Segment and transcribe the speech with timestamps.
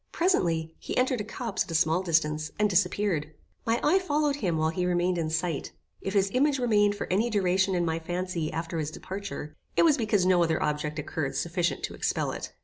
[0.11, 3.35] Presently, he entered a copse at a small distance, and disappeared.
[3.67, 5.73] My eye followed him while he remained in sight.
[6.01, 9.97] If his image remained for any duration in my fancy after his departure, it was
[9.97, 12.51] because no other object occurred sufficient to expel it.